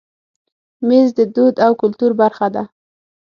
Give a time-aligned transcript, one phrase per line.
[0.87, 2.63] مېز د دود او کلتور برخه ده.